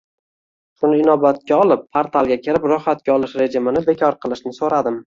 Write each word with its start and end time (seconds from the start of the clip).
Shuni 0.79 0.97
inobatga 1.03 1.59
olib, 1.67 1.85
portalga 1.99 2.39
kirib, 2.49 2.67
ro'yxatga 2.75 3.17
olish 3.19 3.39
rejimini 3.45 3.89
bekor 3.95 4.23
qilishni 4.27 4.61
so'radim 4.61 5.03